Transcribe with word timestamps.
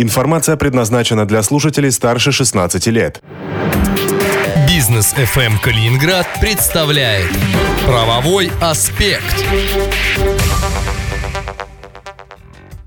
Информация 0.00 0.56
предназначена 0.56 1.26
для 1.26 1.42
слушателей 1.42 1.92
старше 1.92 2.32
16 2.32 2.86
лет. 2.86 3.20
Бизнес 4.66 5.12
FM 5.12 5.60
Калининград 5.62 6.26
представляет 6.40 7.28
правовой 7.84 8.50
аспект. 8.62 9.44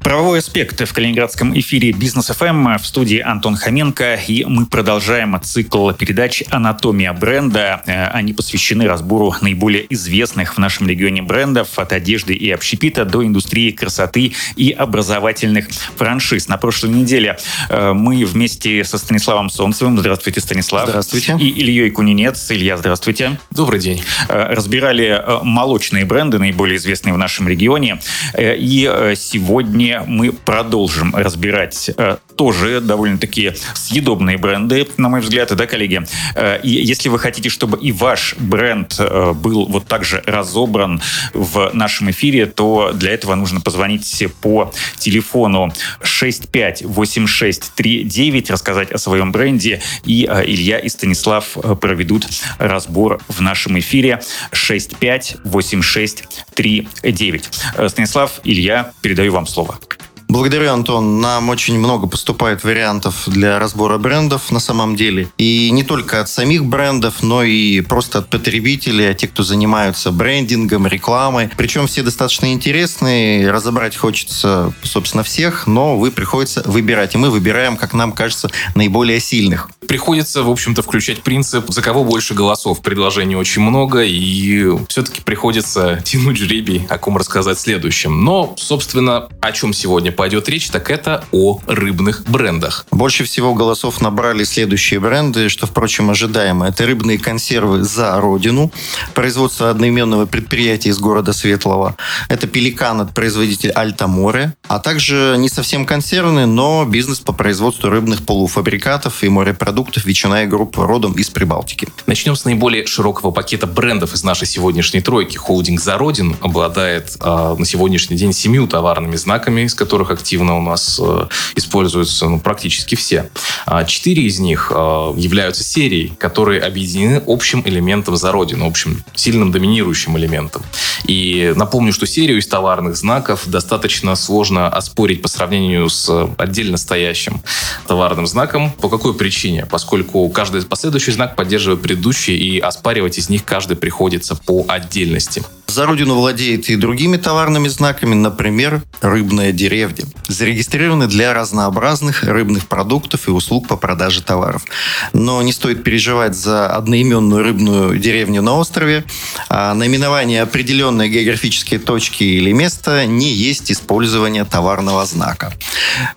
Правовой 0.03 0.39
аспект 0.39 0.81
в 0.81 0.93
калининградском 0.93 1.57
эфире 1.57 1.93
Бизнес 1.93 2.27
ФМ 2.27 2.77
в 2.77 2.85
студии 2.85 3.19
Антон 3.19 3.55
Хоменко. 3.55 4.15
И 4.27 4.43
мы 4.43 4.65
продолжаем 4.65 5.39
цикл 5.41 5.91
передач 5.91 6.43
«Анатомия 6.49 7.13
бренда». 7.13 7.81
Э, 7.85 8.07
они 8.07 8.33
посвящены 8.33 8.85
разбору 8.85 9.33
наиболее 9.39 9.85
известных 9.93 10.55
в 10.55 10.57
нашем 10.57 10.89
регионе 10.89 11.21
брендов 11.21 11.79
от 11.79 11.93
одежды 11.93 12.33
и 12.33 12.51
общепита 12.51 13.05
до 13.05 13.25
индустрии 13.25 13.71
красоты 13.71 14.33
и 14.57 14.71
образовательных 14.71 15.67
франшиз. 15.95 16.49
На 16.49 16.57
прошлой 16.57 16.89
неделе 16.89 17.37
э, 17.69 17.93
мы 17.93 18.25
вместе 18.25 18.83
со 18.83 18.97
Станиславом 18.97 19.49
Солнцевым, 19.49 19.97
здравствуйте, 19.97 20.41
Станислав. 20.41 20.89
Здравствуйте. 20.89 21.37
И 21.39 21.47
Ильей 21.47 21.89
Кунинец. 21.89 22.51
Илья, 22.51 22.75
здравствуйте. 22.75 23.39
Добрый 23.51 23.79
день. 23.79 24.03
Э, 24.27 24.53
разбирали 24.53 25.23
молочные 25.43 26.03
бренды, 26.03 26.39
наиболее 26.39 26.75
известные 26.75 27.13
в 27.13 27.17
нашем 27.17 27.47
регионе. 27.47 27.99
И 28.37 29.13
сегодня 29.15 29.92
мы 30.05 30.31
продолжим 30.31 31.15
разбирать 31.15 31.89
э, 31.97 32.17
тоже 32.35 32.81
довольно-таки 32.81 33.53
съедобные 33.75 34.37
бренды, 34.37 34.87
на 34.97 35.07
мой 35.09 35.21
взгляд, 35.21 35.55
да, 35.55 35.67
коллеги? 35.67 36.01
Э, 36.35 36.59
и 36.61 36.69
если 36.69 37.09
вы 37.09 37.17
хотите, 37.19 37.49
чтобы 37.49 37.77
и 37.77 37.91
ваш 37.91 38.35
бренд 38.37 38.95
э, 38.99 39.33
был 39.33 39.65
вот 39.67 39.87
так 39.87 40.03
же 40.03 40.21
разобран 40.25 41.01
в 41.33 41.71
нашем 41.73 42.11
эфире, 42.11 42.45
то 42.45 42.91
для 42.93 43.11
этого 43.11 43.35
нужно 43.35 43.59
позвонить 43.61 44.23
по 44.41 44.71
телефону 44.97 45.73
658639, 46.01 48.51
рассказать 48.51 48.91
о 48.91 48.97
своем 48.97 49.31
бренде, 49.31 49.81
и 50.05 50.25
Илья 50.25 50.79
и 50.79 50.89
Станислав 50.89 51.57
проведут 51.79 52.27
разбор 52.57 53.21
в 53.27 53.39
нашем 53.41 53.77
эфире 53.79 54.21
658639. 54.51 57.49
Э, 57.75 57.89
Станислав, 57.89 58.39
Илья, 58.43 58.91
передаю 59.01 59.33
вам 59.33 59.47
слово. 59.47 59.79
Благодарю, 60.27 60.71
Антон. 60.71 61.21
Нам 61.21 61.49
очень 61.49 61.77
много 61.77 62.07
поступает 62.07 62.63
вариантов 62.63 63.23
для 63.27 63.59
разбора 63.59 63.97
брендов 63.97 64.51
на 64.51 64.59
самом 64.59 64.95
деле. 64.95 65.27
И 65.37 65.69
не 65.71 65.83
только 65.83 66.21
от 66.21 66.29
самих 66.29 66.65
брендов, 66.65 67.21
но 67.21 67.43
и 67.43 67.81
просто 67.81 68.19
от 68.19 68.29
потребителей, 68.29 69.11
от 69.11 69.17
тех, 69.17 69.31
кто 69.31 69.43
занимаются 69.43 70.11
брендингом, 70.11 70.87
рекламой. 70.87 71.49
Причем 71.55 71.87
все 71.87 72.03
достаточно 72.03 72.51
интересные. 72.51 73.51
Разобрать 73.51 73.95
хочется, 73.95 74.73
собственно, 74.83 75.23
всех, 75.23 75.67
но 75.67 75.97
вы 75.97 76.11
приходится 76.11 76.63
выбирать. 76.65 77.15
И 77.15 77.17
мы 77.17 77.29
выбираем, 77.29 77.77
как 77.77 77.93
нам 77.93 78.11
кажется, 78.11 78.49
наиболее 78.75 79.19
сильных. 79.19 79.69
Приходится, 79.87 80.43
в 80.43 80.49
общем-то, 80.49 80.81
включать 80.81 81.21
принцип, 81.21 81.69
за 81.69 81.81
кого 81.81 82.03
больше 82.03 82.33
голосов. 82.33 82.81
Предложений 82.81 83.35
очень 83.35 83.61
много, 83.61 84.03
и 84.03 84.71
все-таки 84.87 85.21
приходится 85.21 86.01
тянуть 86.05 86.37
жребий, 86.37 86.85
о 86.89 86.97
ком 86.97 87.17
рассказать 87.17 87.59
следующим. 87.59 88.23
Но, 88.23 88.55
собственно, 88.57 89.27
о 89.41 89.51
чем 89.51 89.73
сегодня 89.73 90.11
пойдет 90.23 90.47
речь, 90.47 90.69
так 90.69 90.89
это 90.89 91.25
о 91.33 91.59
рыбных 91.67 92.23
брендах. 92.25 92.85
Больше 92.91 93.25
всего 93.25 93.53
голосов 93.53 93.99
набрали 93.99 94.45
следующие 94.45 95.01
бренды, 95.01 95.49
что, 95.49 95.67
впрочем, 95.67 96.09
ожидаемо. 96.09 96.69
Это 96.69 96.85
рыбные 96.85 97.19
консервы 97.19 97.83
«За 97.83 98.17
родину», 98.21 98.71
производство 99.13 99.69
одноименного 99.69 100.25
предприятия 100.25 100.91
из 100.91 100.99
города 100.99 101.33
Светлого. 101.33 101.97
Это 102.29 102.47
«Пеликан» 102.47 103.01
от 103.01 103.13
производителя 103.13 103.73
«Альтаморе», 103.73 104.53
а 104.73 104.79
также 104.79 105.35
не 105.37 105.49
совсем 105.49 105.85
консервный, 105.85 106.47
но 106.47 106.83
бизнес 106.83 107.19
по 107.19 107.31
производству 107.31 107.91
рыбных 107.91 108.23
полуфабрикатов 108.25 109.23
и 109.23 109.29
морепродуктов 109.29 110.03
«Ветчина 110.03 110.45
и 110.45 110.47
группа» 110.47 110.87
родом 110.87 111.13
из 111.13 111.29
Прибалтики. 111.29 111.87
Начнем 112.07 112.35
с 112.35 112.43
наиболее 112.43 112.87
широкого 112.87 113.29
пакета 113.29 113.67
брендов 113.67 114.15
из 114.15 114.23
нашей 114.23 114.47
сегодняшней 114.47 115.01
тройки. 115.01 115.37
Холдинг 115.37 115.79
«За 115.79 115.95
родину» 115.99 116.35
обладает 116.41 117.15
э, 117.19 117.55
на 117.55 117.65
сегодняшний 117.67 118.17
день 118.17 118.33
семью 118.33 118.65
товарными 118.65 119.15
знаками, 119.15 119.61
из 119.61 119.75
которых 119.75 120.09
активно 120.09 120.57
у 120.57 120.61
нас 120.63 120.99
э, 120.99 121.27
используются 121.55 122.27
ну, 122.27 122.39
практически 122.39 122.95
все. 122.95 123.29
А 123.67 123.83
четыре 123.83 124.23
из 124.23 124.39
них 124.39 124.71
э, 124.73 125.13
являются 125.17 125.63
серией, 125.63 126.13
которые 126.17 126.59
объединены 126.61 127.21
общим 127.27 127.61
элементом 127.63 128.15
за 128.15 128.31
родину, 128.31 128.65
общим 128.65 129.03
сильным 129.13 129.51
доминирующим 129.51 130.17
элементом. 130.17 130.63
И 131.05 131.53
напомню, 131.55 131.93
что 131.93 132.07
серию 132.07 132.39
из 132.39 132.47
товарных 132.47 132.97
знаков 132.97 133.43
достаточно 133.45 134.15
сложно 134.15 134.62
оспорить 134.69 135.21
по 135.21 135.27
сравнению 135.27 135.89
с 135.89 136.29
отдельно 136.37 136.77
стоящим 136.77 137.41
товарным 137.87 138.27
знаком. 138.27 138.71
По 138.71 138.89
какой 138.89 139.13
причине? 139.13 139.65
Поскольку 139.65 140.27
каждый 140.29 140.63
последующий 140.63 141.13
знак 141.13 141.35
поддерживает 141.35 141.81
предыдущий, 141.81 142.37
и 142.37 142.59
оспаривать 142.59 143.17
из 143.17 143.29
них 143.29 143.45
каждый 143.45 143.77
приходится 143.77 144.35
по 144.35 144.65
отдельности. 144.67 145.43
За 145.73 145.87
родину 145.87 146.13
владеет 146.13 146.69
и 146.69 146.75
другими 146.75 147.17
товарными 147.17 147.67
знаками, 147.67 148.13
например, 148.13 148.83
рыбная 149.01 149.51
деревня. 149.51 150.05
Зарегистрированы 150.27 151.07
для 151.07 151.33
разнообразных 151.33 152.23
рыбных 152.23 152.67
продуктов 152.67 153.27
и 153.27 153.31
услуг 153.31 153.67
по 153.67 153.75
продаже 153.75 154.21
товаров. 154.21 154.65
Но 155.13 155.41
не 155.41 155.51
стоит 155.51 155.83
переживать 155.83 156.35
за 156.35 156.67
одноименную 156.67 157.41
рыбную 157.43 157.97
деревню 157.97 158.43
на 158.43 158.53
острове. 158.53 159.03
А 159.49 159.73
наименование 159.73 160.43
определенной 160.43 161.09
географической 161.09 161.79
точки 161.79 162.23
или 162.23 162.51
места 162.51 163.07
не 163.07 163.33
есть 163.33 163.71
использование 163.71 164.45
товарного 164.45 165.03
знака. 165.07 165.53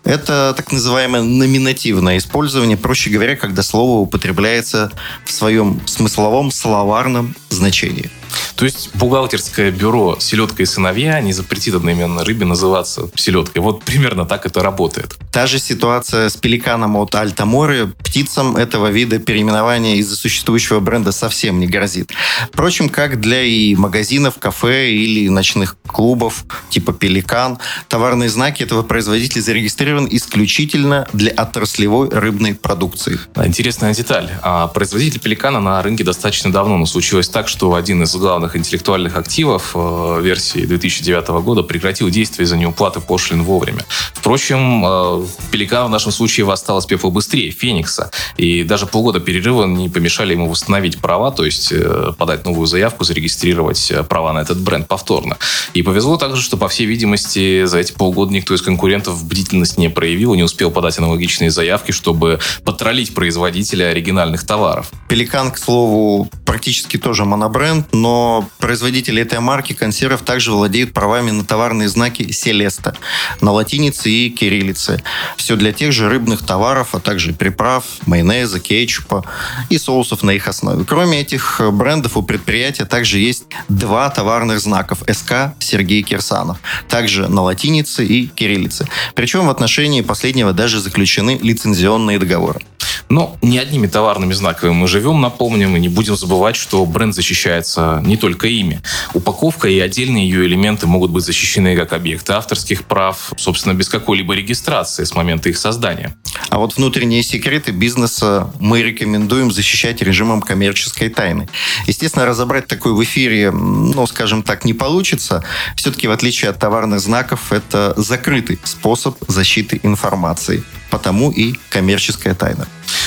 Это 0.04 0.52
так 0.54 0.70
называемое 0.70 1.22
номинативное 1.22 2.18
использование, 2.18 2.76
проще 2.76 3.08
говоря, 3.08 3.36
когда 3.36 3.62
слово 3.62 4.00
употребляется 4.00 4.92
в 5.24 5.32
своем 5.32 5.80
смысловом 5.86 6.50
словарном 6.50 7.34
значении. 7.48 8.10
То 8.56 8.64
есть 8.64 8.90
бухгалтерское 8.94 9.70
бюро 9.70 10.16
«Селедка 10.18 10.62
и 10.62 10.66
сыновья» 10.66 11.20
не 11.20 11.32
запретит 11.34 11.74
одноименной 11.74 12.24
рыбе 12.24 12.46
называться 12.46 13.10
селедкой. 13.14 13.60
Вот 13.60 13.84
примерно 13.84 14.24
так 14.24 14.46
это 14.46 14.60
работает. 14.60 15.14
Та 15.30 15.46
же 15.46 15.58
ситуация 15.58 16.30
с 16.30 16.36
пеликаном 16.36 16.96
от 16.96 17.14
Альтаморы. 17.14 17.88
Птицам 18.02 18.56
этого 18.56 18.86
вида 18.86 19.18
переименования 19.18 19.96
из-за 19.96 20.16
существующего 20.16 20.80
бренда 20.80 21.12
совсем 21.12 21.60
не 21.60 21.66
грозит. 21.66 22.12
Впрочем, 22.48 22.88
как 22.88 23.20
для 23.20 23.42
и 23.42 23.74
магазинов, 23.74 24.38
кафе 24.38 24.92
или 24.92 25.28
ночных 25.28 25.76
клубов 25.86 26.44
типа 26.70 26.94
«Пеликан», 26.94 27.58
товарные 27.88 28.30
знаки 28.30 28.62
этого 28.62 28.82
производителя 28.82 29.42
зарегистрированы 29.42 30.08
исключительно 30.10 31.06
для 31.12 31.32
отраслевой 31.32 32.08
рыбной 32.08 32.54
продукции. 32.54 33.18
Интересная 33.36 33.92
деталь. 33.94 34.30
А 34.42 34.68
производитель 34.68 35.20
«Пеликана» 35.20 35.60
на 35.60 35.82
рынке 35.82 36.04
достаточно 36.04 36.50
давно, 36.50 36.78
но 36.78 36.86
случилось 36.86 37.28
так, 37.28 37.48
что 37.48 37.74
один 37.74 38.02
из 38.02 38.14
главных 38.16 38.45
интеллектуальных 38.54 39.16
активов 39.16 39.72
э, 39.74 40.20
версии 40.22 40.64
2009 40.64 41.28
года 41.42 41.62
прекратил 41.64 42.08
действие 42.08 42.44
из-за 42.44 42.56
неуплаты 42.56 43.00
пошлин 43.00 43.42
вовремя. 43.42 43.84
Впрочем, 44.14 44.84
э, 44.86 45.26
Пеликан 45.50 45.86
в 45.86 45.90
нашем 45.90 46.12
случае 46.12 46.46
восстал 46.46 46.78
из 46.78 46.86
пепла 46.86 47.10
быстрее 47.10 47.50
Феникса, 47.50 48.12
и 48.36 48.62
даже 48.62 48.86
полгода 48.86 49.18
перерыва 49.18 49.66
не 49.66 49.88
помешали 49.88 50.34
ему 50.34 50.48
восстановить 50.48 50.98
права, 50.98 51.32
то 51.32 51.44
есть 51.44 51.72
э, 51.72 52.12
подать 52.16 52.44
новую 52.44 52.66
заявку, 52.66 53.02
зарегистрировать 53.02 53.92
права 54.08 54.32
на 54.32 54.40
этот 54.40 54.60
бренд 54.60 54.86
повторно. 54.86 55.36
И 55.74 55.82
повезло 55.82 56.16
также, 56.16 56.40
что, 56.40 56.56
по 56.56 56.68
всей 56.68 56.86
видимости, 56.86 57.64
за 57.64 57.78
эти 57.78 57.92
полгода 57.92 58.32
никто 58.32 58.54
из 58.54 58.62
конкурентов 58.62 59.24
бдительность 59.24 59.76
не 59.76 59.88
проявил 59.88 60.36
не 60.36 60.42
успел 60.42 60.70
подать 60.70 60.98
аналогичные 60.98 61.50
заявки, 61.50 61.90
чтобы 61.90 62.38
потроллить 62.62 63.14
производителя 63.14 63.86
оригинальных 63.86 64.44
товаров. 64.46 64.90
Пеликан, 65.08 65.50
к 65.50 65.58
слову, 65.58 66.30
практически 66.44 66.96
тоже 66.96 67.24
монобренд, 67.24 67.92
но 67.92 68.35
производители 68.58 69.22
этой 69.22 69.41
марки 69.41 69.72
консервов 69.72 70.22
также 70.22 70.52
владеют 70.52 70.92
правами 70.92 71.30
на 71.30 71.44
товарные 71.44 71.88
знаки 71.88 72.30
«Селеста» 72.32 72.97
на 73.41 73.52
латинице 73.52 74.10
и 74.10 74.30
кириллице. 74.30 75.02
Все 75.36 75.56
для 75.56 75.72
тех 75.72 75.92
же 75.92 76.08
рыбных 76.08 76.44
товаров, 76.44 76.94
а 76.94 77.00
также 77.00 77.33
приправ, 77.33 77.84
майонеза, 78.06 78.60
кетчупа 78.60 79.24
и 79.71 79.78
соусов 79.78 80.22
на 80.22 80.30
их 80.33 80.48
основе. 80.48 80.84
Кроме 80.84 81.21
этих 81.21 81.60
брендов 81.72 82.16
у 82.16 82.22
предприятия 82.22 82.84
также 82.84 83.18
есть 83.18 83.44
два 83.68 84.09
товарных 84.10 84.60
знаков 84.60 85.03
СК 85.09 85.54
Сергей 85.59 86.03
Кирсанов, 86.03 86.59
также 86.88 87.28
на 87.28 87.42
латинице 87.42 88.04
и 88.04 88.27
кириллице. 88.27 88.88
Причем 89.15 89.47
в 89.47 89.50
отношении 89.50 90.00
последнего 90.00 90.53
даже 90.53 90.80
заключены 90.80 91.38
лицензионные 91.42 92.18
договоры. 92.18 92.60
Но 93.08 93.36
не 93.41 93.58
одними 93.58 93.86
товарными 93.86 94.32
знаками 94.32 94.72
мы 94.72 94.88
живем, 94.88 95.20
напомним, 95.20 95.76
и 95.76 95.80
не 95.80 95.88
будем 95.88 96.16
забывать, 96.16 96.56
что 96.56 96.84
бренд 96.84 97.14
защищается 97.14 98.03
не 98.04 98.16
только 98.16 98.48
ими. 98.48 98.80
Упаковка 99.14 99.68
и 99.68 99.78
отдельные 99.78 100.28
ее 100.28 100.44
элементы 100.47 100.86
могут 100.86 101.10
быть 101.10 101.24
защищены 101.24 101.76
как 101.76 101.92
объекты 101.92 102.32
авторских 102.32 102.84
прав, 102.84 103.32
собственно, 103.36 103.74
без 103.74 103.88
какой-либо 103.88 104.34
регистрации 104.34 105.04
с 105.04 105.14
момента 105.14 105.48
их 105.48 105.58
создания. 105.58 106.16
А 106.48 106.58
вот 106.58 106.76
внутренние 106.76 107.22
секреты 107.22 107.70
бизнеса 107.70 108.50
мы 108.58 108.82
рекомендуем 108.82 109.52
защищать 109.52 110.02
режимом 110.02 110.42
коммерческой 110.42 111.09
тайны. 111.09 111.48
Естественно, 111.86 112.26
разобрать 112.26 112.66
такое 112.66 112.92
в 112.92 113.02
эфире, 113.04 113.50
ну, 113.50 114.06
скажем 114.06 114.42
так, 114.42 114.64
не 114.64 114.74
получится. 114.74 115.44
Все-таки, 115.76 116.09
в 116.09 116.10
отличие 116.10 116.50
от 116.50 116.59
товарных 116.59 117.00
знаков, 117.00 117.52
это 117.52 117.94
закрытый 117.97 118.59
способ 118.64 119.16
защиты 119.28 119.80
информации. 119.82 120.64
Потому 120.91 121.30
и 121.30 121.54
коммерческая 121.68 122.34
тайна. 122.34 122.66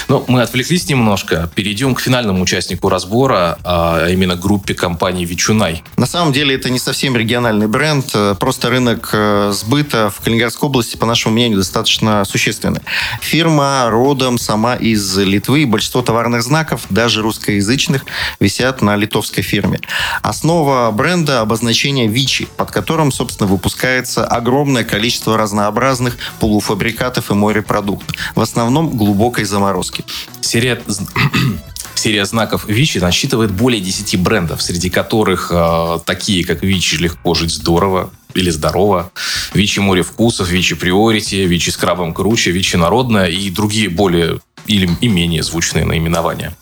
Ну, 0.09 0.25
мы 0.27 0.41
отвлеклись 0.41 0.89
немножко. 0.89 1.51
Перейдем 1.53 1.93
к 1.93 2.01
финальному 2.01 2.41
участнику 2.41 2.89
разбора, 2.89 3.59
а 3.63 4.07
именно 4.09 4.35
группе 4.35 4.73
компании 4.73 5.23
«Вичунай». 5.23 5.83
На 5.97 6.07
самом 6.07 6.33
деле 6.33 6.55
это 6.55 6.71
не 6.71 6.79
совсем 6.79 7.15
региональный 7.15 7.67
бренд. 7.67 8.11
Просто 8.39 8.71
рынок 8.71 9.11
э, 9.13 9.51
сбыта 9.53 10.09
в 10.09 10.19
Калининградской 10.21 10.67
области, 10.67 10.97
по 10.97 11.05
нашему 11.05 11.35
мнению, 11.35 11.59
достаточно 11.59 12.25
существенный. 12.25 12.81
Фирма 13.21 13.85
родом 13.91 14.39
сама 14.39 14.75
из 14.75 15.15
Литвы. 15.15 15.67
Большинство 15.67 16.01
товарных 16.01 16.41
знаков, 16.41 16.87
даже 16.89 17.21
русскоязычных, 17.21 18.03
висят 18.39 18.81
на 18.81 18.95
литовской 18.95 19.43
фирме. 19.43 19.79
Основа 20.23 20.89
бренда– 20.89 21.41
обозначение 21.41 22.07
«Вичи», 22.07 22.47
под 22.57 22.71
которым, 22.71 23.11
собственно, 23.11 23.47
выпускается 23.47 24.25
огромное 24.25 24.83
количество 24.83 25.37
разнообразных 25.37 26.17
полуфабрикатов 26.39 27.29
и 27.29 27.35
морепродуктов. 27.35 28.17
В 28.33 28.41
основном 28.41 28.89
глубокой 28.89 29.45
заморозки 29.45 29.98
упаковки. 29.99 30.05
Серия 30.41 30.81
Серия 31.95 32.25
знаков 32.25 32.65
Вичи 32.67 32.99
насчитывает 32.99 33.51
более 33.51 33.81
10 33.81 34.19
брендов, 34.21 34.61
среди 34.61 34.89
которых 34.89 35.51
э, 35.51 35.99
такие, 36.05 36.45
как 36.45 36.63
Вичи 36.63 36.95
«Легко 36.95 37.33
жить 37.33 37.51
здорово», 37.51 38.09
или 38.35 38.51
здорово, 38.51 39.11
Вичи 39.53 39.79
море 39.79 40.03
вкусов, 40.03 40.49
Вичи 40.49 40.75
приорити, 40.75 41.35
Вичи 41.35 41.71
с 41.71 41.77
крабом 41.77 42.13
круче, 42.13 42.51
Вичи 42.51 42.77
народная 42.77 43.25
и 43.25 43.49
другие 43.49 43.89
более 43.89 44.39
или 44.67 44.87
и 45.01 45.07
менее 45.07 45.41
звучные 45.41 45.83
наименования. 45.83 46.55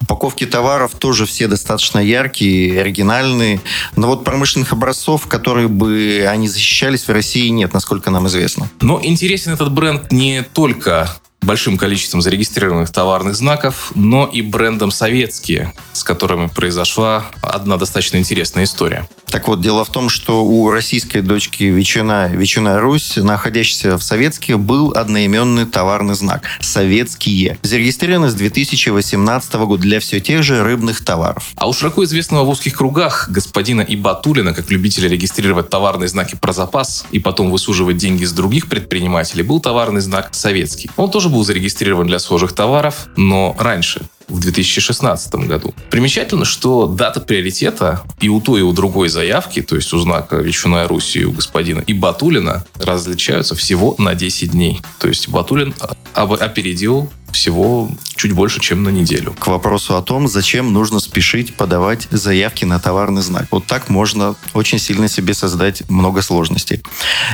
Упаковки 0.00 0.46
товаров 0.46 0.92
тоже 0.96 1.26
все 1.26 1.48
достаточно 1.48 1.98
яркие, 1.98 2.80
оригинальные. 2.80 3.60
Но 3.96 4.06
вот 4.06 4.24
промышленных 4.24 4.72
образцов, 4.72 5.26
которые 5.26 5.68
бы 5.68 6.24
они 6.26 6.48
защищались 6.48 7.06
в 7.06 7.10
России, 7.10 7.48
нет, 7.48 7.74
насколько 7.74 8.10
нам 8.10 8.28
известно. 8.28 8.70
Но 8.80 9.00
интересен 9.02 9.52
этот 9.52 9.72
бренд 9.72 10.12
не 10.12 10.42
только 10.42 11.10
большим 11.40 11.78
количеством 11.78 12.20
зарегистрированных 12.20 12.90
товарных 12.90 13.34
знаков, 13.34 13.92
но 13.94 14.26
и 14.26 14.42
брендом 14.42 14.90
советские, 14.90 15.72
с 15.92 16.04
которыми 16.04 16.48
произошла 16.48 17.26
одна 17.42 17.76
достаточно 17.76 18.16
интересная 18.18 18.64
история. 18.64 19.08
Так 19.26 19.46
вот, 19.46 19.60
дело 19.60 19.84
в 19.84 19.90
том, 19.90 20.08
что 20.08 20.44
у 20.44 20.70
российской 20.70 21.20
дочки 21.20 21.64
Ветчина, 21.64 22.28
Ветчина 22.28 22.80
Русь, 22.80 23.16
находящейся 23.16 23.98
в 23.98 24.02
Советских, 24.02 24.58
был 24.58 24.92
одноименный 24.92 25.66
товарный 25.66 26.14
знак 26.14 26.44
«Советские», 26.60 27.58
зарегистрированный 27.62 28.30
с 28.30 28.34
2018 28.34 29.54
года 29.54 29.82
для 29.82 30.00
все 30.00 30.20
тех 30.20 30.42
же 30.42 30.62
рыбных 30.62 31.04
товаров. 31.04 31.50
А 31.56 31.68
у 31.68 31.74
широко 31.74 32.04
известного 32.04 32.44
в 32.44 32.48
узких 32.48 32.74
кругах 32.74 33.28
господина 33.30 33.82
Ибатулина, 33.82 34.54
как 34.54 34.70
любителя 34.70 35.10
регистрировать 35.10 35.68
товарные 35.68 36.08
знаки 36.08 36.36
про 36.40 36.52
запас 36.52 37.04
и 37.10 37.18
потом 37.18 37.50
высуживать 37.50 37.98
деньги 37.98 38.24
с 38.24 38.32
других 38.32 38.68
предпринимателей, 38.68 39.42
был 39.42 39.60
товарный 39.60 40.00
знак 40.00 40.30
«Советский». 40.32 40.90
Он 40.96 41.10
тоже 41.10 41.27
был 41.28 41.44
зарегистрирован 41.44 42.06
для 42.06 42.18
схожих 42.18 42.52
товаров, 42.52 43.08
но 43.16 43.56
раньше 43.58 44.02
в 44.28 44.40
2016 44.40 45.34
году. 45.46 45.74
Примечательно, 45.90 46.44
что 46.44 46.86
дата 46.86 47.20
приоритета 47.20 48.02
и 48.20 48.28
у 48.28 48.40
той, 48.40 48.60
и 48.60 48.62
у 48.62 48.72
другой 48.72 49.08
заявки, 49.08 49.62
то 49.62 49.76
есть 49.76 49.92
у 49.92 49.98
знака 49.98 50.36
Ветчина 50.36 50.86
Руси 50.86 51.24
у 51.24 51.32
господина 51.32 51.80
и 51.80 51.92
Батулина, 51.92 52.64
различаются 52.78 53.54
всего 53.54 53.94
на 53.98 54.14
10 54.14 54.52
дней. 54.52 54.80
То 54.98 55.08
есть 55.08 55.28
Батулин 55.28 55.74
опередил 56.12 57.10
всего 57.38 57.88
чуть 58.16 58.32
больше, 58.32 58.60
чем 58.60 58.82
на 58.82 58.88
неделю. 58.88 59.34
К 59.38 59.46
вопросу 59.46 59.96
о 59.96 60.02
том, 60.02 60.26
зачем 60.26 60.72
нужно 60.72 60.98
спешить 60.98 61.54
подавать 61.54 62.08
заявки 62.10 62.64
на 62.64 62.80
товарный 62.80 63.22
знак. 63.22 63.46
Вот 63.52 63.64
так 63.66 63.88
можно 63.88 64.34
очень 64.54 64.78
сильно 64.78 65.08
себе 65.08 65.34
создать 65.34 65.88
много 65.88 66.20
сложностей. 66.20 66.82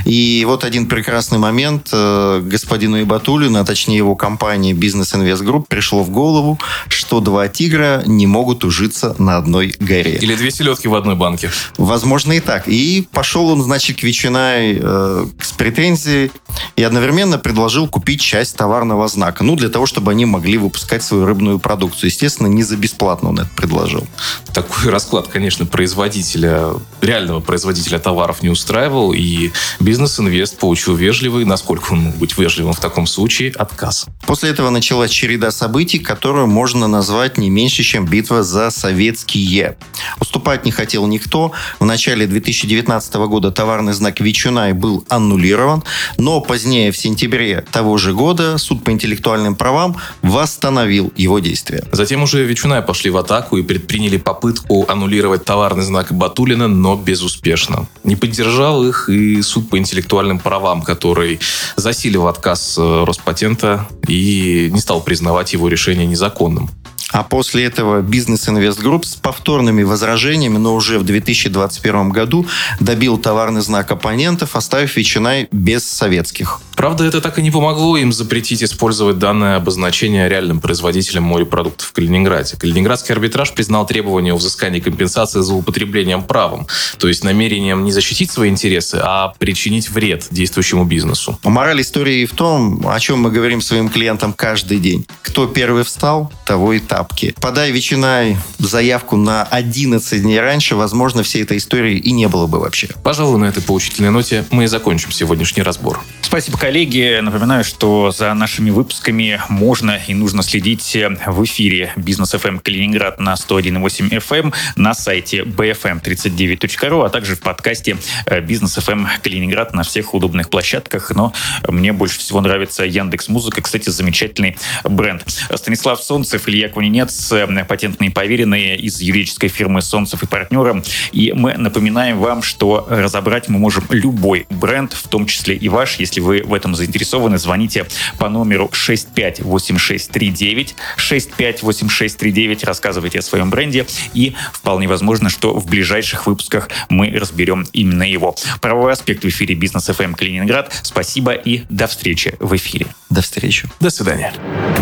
И 0.05 0.45
вот 0.47 0.63
один 0.63 0.87
прекрасный 0.87 1.39
момент 1.39 1.89
э, 1.93 2.43
господину 2.45 3.01
Ибатулину, 3.01 3.59
а 3.59 3.65
точнее 3.65 3.97
его 3.97 4.15
компании 4.15 4.75
Business 4.75 5.15
Invest 5.15 5.43
Group 5.43 5.67
пришло 5.69 6.03
в 6.03 6.11
голову, 6.11 6.59
что 6.89 7.21
два 7.21 7.49
тигра 7.49 8.03
не 8.05 8.27
могут 8.27 8.65
ужиться 8.65 9.17
на 9.19 9.39
одной 9.39 9.75
горе. 9.81 10.17
Или 10.17 10.35
две 10.35 10.51
селедки 10.51 10.87
в 10.87 10.95
одной 10.95 11.15
банке. 11.15 11.51
Возможно 11.79 12.33
и 12.33 12.41
так. 12.41 12.69
И 12.69 13.09
пошел 13.11 13.49
он, 13.49 13.63
значит, 13.63 13.99
к 13.99 14.03
Ветчинай 14.03 14.79
э, 14.81 15.27
с 15.41 15.53
претензией 15.53 16.31
и 16.77 16.83
одновременно 16.83 17.39
предложил 17.39 17.89
купить 17.89 18.21
часть 18.21 18.57
товарного 18.57 19.09
знака. 19.09 19.45
Ну, 19.45 19.57
для 19.57 19.69
того, 19.69 19.87
чтобы 19.87 20.11
они 20.11 20.25
могли 20.25 20.59
выпускать 20.59 21.03
свою 21.03 21.27
рыбную 21.27 21.59
продукцию. 21.59 22.11
Естественно, 22.11 22.47
не 22.47 22.63
за 22.63 22.77
бесплатно 22.77 23.31
он 23.31 23.39
это 23.39 23.51
предложил. 23.57 24.07
Такой 24.53 24.91
расклад, 24.91 25.29
конечно, 25.29 25.67
производителя, 25.67 26.71
реального 27.01 27.41
производителя 27.41 27.99
товаров 27.99 28.43
не 28.43 28.49
устраивал, 28.49 29.13
и 29.13 29.51
бизнес-инвест 29.81 30.59
получил 30.59 30.95
вежливый, 30.95 31.45
насколько 31.45 31.93
он 31.93 32.01
мог 32.01 32.17
быть 32.17 32.37
вежливым 32.37 32.73
в 32.73 32.81
таком 32.81 33.07
случае, 33.07 33.53
отказ. 33.53 34.07
После 34.27 34.51
этого 34.51 34.71
началась 34.71 35.11
череда 35.11 35.51
событий, 35.51 35.99
которую 35.99 36.47
можно 36.47 36.87
назвать 36.89 37.39
не 37.39 37.51
меньше, 37.51 37.83
чем 37.83 38.07
битва 38.07 38.43
за 38.43 38.71
советские. 38.71 39.77
Уступать 40.21 40.65
не 40.65 40.71
хотел 40.71 41.07
никто. 41.07 41.53
В 41.79 41.85
начале 41.85 42.27
2019 42.27 43.15
года 43.15 43.51
товарный 43.51 43.93
знак 43.93 44.21
Вичунай 44.21 44.73
был 44.73 45.05
аннулирован, 45.09 45.85
но 46.19 46.41
позднее, 46.47 46.93
в 46.93 46.97
сентябре 46.97 47.65
того 47.73 47.99
же 47.99 48.13
года, 48.13 48.59
суд 48.59 48.85
по 48.85 48.91
интеллектуальным 48.91 49.55
правам 49.55 49.97
восстановил 50.23 51.13
его 51.17 51.39
действия. 51.39 51.85
Затем 51.93 52.23
уже 52.23 52.45
Ветчуная 52.45 52.83
пошли 52.83 53.11
в 53.11 53.17
атаку 53.17 53.57
и 53.57 53.63
предприняли 53.63 54.17
попытку 54.17 54.87
аннулировать 54.89 55.45
товарный 55.45 55.85
знак 55.85 56.13
Батулина, 56.13 56.69
но 56.69 56.97
безуспешно. 56.97 57.87
Не 58.05 58.17
поддержал 58.17 58.87
их 58.87 59.09
и 59.09 59.43
суд 59.43 59.69
по 59.69 59.79
интеллектуальным 59.79 60.39
правам, 60.39 60.83
который 60.83 61.41
засилил 61.77 62.29
отказ 62.29 62.77
э, 62.79 63.05
Роспатента 63.05 63.87
и 64.07 64.71
не 64.73 64.81
стал 64.81 65.01
признавать 65.01 65.53
его 65.53 65.69
решение 65.69 66.07
незаконным. 66.07 66.71
А 67.15 67.23
после 67.23 67.65
этого 67.65 68.01
Бизнес 68.01 68.49
Инвест 68.49 68.81
Групп 68.81 69.05
с 69.05 69.15
повторными 69.15 69.85
возражениями, 69.85 70.59
но 70.59 70.75
уже 70.75 70.99
в 70.99 71.05
2021 71.05 72.09
году 72.09 72.45
добил 72.81 73.19
товарный 73.19 73.61
знак 73.61 73.93
оппонентов, 73.93 74.57
оставив 74.57 74.97
Вичюнай 74.97 75.47
без 75.53 75.89
советских. 76.35 76.61
Правда, 76.77 77.05
это 77.05 77.21
так 77.21 77.39
и 77.39 77.43
не 77.43 77.51
помогло 77.51 77.97
им 77.97 78.13
запретить 78.13 78.63
использовать 78.63 79.19
данное 79.19 79.57
обозначение 79.57 80.29
реальным 80.29 80.61
производителям 80.61 81.23
морепродуктов 81.25 81.89
в 81.89 81.93
Калининграде. 81.93 82.57
Калининградский 82.57 83.15
арбитраж 83.15 83.53
признал 83.53 83.87
требование 83.87 84.33
о 84.33 84.37
взыскании 84.37 84.81
компенсации 84.81 85.41
злоупотреблением 85.41 86.23
правом, 86.25 86.67
то 86.99 87.09
есть 87.09 87.25
намерением 87.25 87.85
не 87.85 87.93
защитить 87.93 88.31
свои 88.31 88.51
интересы, 88.51 89.01
а 89.03 89.33
причинить 89.39 89.89
вред 89.89 90.27
действующему 90.31 90.85
бизнесу. 90.85 91.39
Мораль 91.45 91.81
истории 91.81 92.27
в 92.27 92.33
том, 92.33 92.87
о 92.89 92.99
чем 93.01 93.21
мы 93.21 93.31
говорим 93.31 93.61
своим 93.61 93.89
клиентам 93.89 94.33
каждый 94.33 94.79
день. 94.79 95.07
Кто 95.23 95.47
первый 95.47 95.85
встал, 95.85 96.33
того 96.45 96.73
и 96.73 96.81
тапки. 96.81 97.35
Подай 97.41 97.71
Вичюнай 97.71 98.37
заявку 98.59 99.17
на 99.17 99.45
11 99.45 100.23
дней 100.23 100.41
раньше, 100.41 100.75
возможно, 100.75 101.23
всей 101.23 101.45
этой 101.45 101.59
истории 101.59 101.97
и 101.99 102.11
не 102.11 102.29
было 102.29 102.47
бы 102.47 102.59
вообще. 102.59 102.89
Пожалуй, 103.03 103.39
на 103.39 103.47
этой 103.47 103.63
поучительной 103.63 104.11
ноте 104.11 104.45
мы 104.51 104.65
и 104.65 104.67
закончим 104.67 105.13
сегодняшний 105.13 105.63
разбор. 105.63 106.01
Спасибо, 106.35 106.59
коллеги. 106.59 107.21
Напоминаю, 107.23 107.63
что 107.63 108.11
за 108.11 108.35
нашими 108.35 108.71
выпусками 108.71 109.41
можно 109.49 110.01
и 110.09 110.15
нужно 110.15 110.43
следить 110.43 110.97
в 111.27 111.45
эфире 111.45 111.93
Бизнес 111.95 112.35
FM 112.35 112.59
Калининград 112.59 113.21
на 113.21 113.35
101.8 113.35 114.11
FM, 114.11 114.53
на 114.75 114.95
сайте 114.95 115.43
bfm39.ru, 115.43 117.07
а 117.07 117.09
также 117.09 117.37
в 117.37 117.41
подкасте 117.41 117.99
Бизнес 118.43 118.77
FM 118.79 119.07
Калининград 119.23 119.75
на 119.75 119.85
всех 119.85 120.13
удобных 120.13 120.51
площадках. 120.51 121.13
Но 121.13 121.33
мне 121.69 121.93
больше 121.93 122.19
всего 122.19 122.41
нравится 122.41 122.85
Яндекс 122.85 123.29
Музыка. 123.29 123.63
Кстати, 123.63 123.91
замечательный 123.91 124.57
бренд. 124.83 125.25
Станислав 125.55 126.03
Солнцев, 126.03 126.49
Илья 126.49 126.69
Кунинец, 126.69 127.33
патентные 127.69 128.11
поверенные 128.11 128.77
из 128.77 129.01
юридической 129.01 129.47
фирмы 129.47 129.83
Солнцев 129.83 130.25
и 130.25 130.27
партнеры. 130.27 130.83
И 131.13 131.33
мы 131.33 131.55
напоминаем 131.55 132.19
вам, 132.19 132.43
что 132.43 132.89
разобрать 132.91 133.49
мы 133.49 133.61
можем 133.61 133.85
любой 133.91 134.49
бренд, 134.51 134.95
в 134.95 135.07
том 135.07 135.27
числе 135.27 135.55
и 135.55 135.69
ваш. 135.69 136.01
Если 136.01 136.24
вы 136.25 136.43
в 136.43 136.55
этом 136.55 136.75
заинтересованы, 136.75 137.39
звоните 137.39 137.87
по 138.19 138.29
номеру 138.29 138.71
658639. 138.73 140.75
658639. 140.97 142.65
Рассказывайте 142.65 143.21
о 143.21 143.23
своем 143.23 143.51
бренде. 143.51 143.87
И 144.15 144.35
вполне 144.53 144.89
возможно, 144.89 145.29
что 145.29 145.55
в 145.55 145.67
ближайших 145.67 146.27
выпусках 146.27 146.69
мы 146.89 147.11
разберем 147.11 147.67
именно 147.73 148.03
его. 148.03 148.35
Правовой 148.61 148.93
аспект 148.93 149.25
в 149.25 149.29
эфире 149.29 149.55
Бизнес 149.55 149.89
FM 149.89 150.17
Калининград. 150.17 150.73
Спасибо 150.83 151.33
и 151.33 151.63
до 151.69 151.87
встречи 151.87 152.35
в 152.41 152.57
эфире. 152.57 152.87
До 153.11 153.23
встречи. 153.23 153.69
До 153.81 153.91
свидания. 153.91 154.33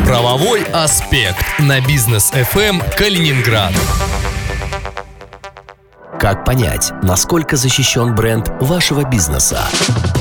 Правовой 0.07 0.63
аспект 0.73 1.45
на 1.59 1.81
бизнес 1.81 2.33
FM 2.33 2.83
Калининград. 2.97 3.73
Как 6.21 6.45
понять, 6.45 6.93
насколько 7.03 7.57
защищен 7.57 8.15
бренд 8.15 8.49
вашего 8.61 9.05
бизнеса? 9.09 9.61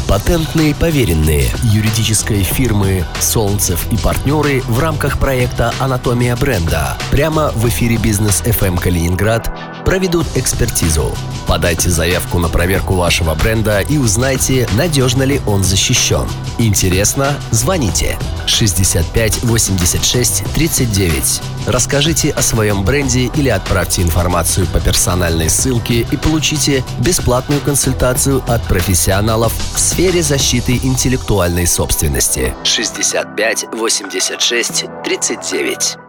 Патентные 0.08 0.74
поверенные 0.74 1.46
юридической 1.64 2.44
фирмы 2.44 3.06
«Солнцев 3.20 3.92
и 3.92 3.98
партнеры» 3.98 4.62
в 4.62 4.80
рамках 4.80 5.20
проекта 5.20 5.74
«Анатомия 5.80 6.36
бренда» 6.36 6.98
прямо 7.12 7.52
в 7.56 7.68
эфире 7.68 7.98
«Бизнес 7.98 8.42
FM 8.42 8.80
Калининград» 8.80 9.52
проведут 9.84 10.28
экспертизу. 10.36 11.12
Подайте 11.48 11.90
заявку 11.90 12.40
на 12.40 12.50
проверку 12.50 12.96
вашего 12.96 13.36
бренда 13.36 13.82
и 13.82 13.98
узнайте, 13.98 14.68
надежно 14.78 15.24
ли 15.24 15.42
он 15.46 15.64
защищен. 15.64 16.28
Интересно? 16.58 17.36
Звоните 17.52 18.18
65 18.48 19.44
86 19.44 20.44
39. 20.54 21.42
Расскажите 21.68 22.32
о 22.32 22.42
своем 22.42 22.84
бренде 22.84 23.32
или 23.36 23.50
отправьте 23.50 24.02
информацию 24.02 24.68
по 24.68 24.80
персональной 24.80 25.50
ссылке 25.50 26.08
и 26.12 26.18
получите 26.18 26.84
бесплатную 27.00 27.62
консультацию 27.62 28.44
от 28.48 28.64
профессионалов 28.64 29.54
в 29.74 29.80
сфере 29.80 30.22
защиты 30.22 30.80
интеллектуальной 30.84 31.68
собственности. 31.68 32.54
65 32.64 33.66
86 33.74 34.86
39. 35.04 36.01